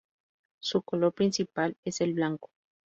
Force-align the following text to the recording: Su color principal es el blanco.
Su 0.63 0.81
color 0.81 1.13
principal 1.13 1.77
es 1.85 2.01
el 2.01 2.13
blanco. 2.15 2.49